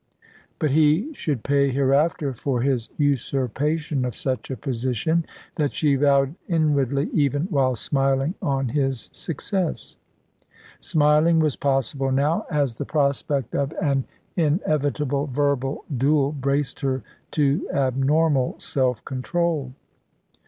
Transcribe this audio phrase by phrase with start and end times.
[0.57, 5.27] But he should pay hereafter for his usurpation of such a position:
[5.57, 9.97] that she vowed inwardly, even while smiling on his success.
[10.79, 17.69] Smiling was possible now, as the prospect of an inevitable verbal duel braced her to
[17.71, 19.71] abnormal self control.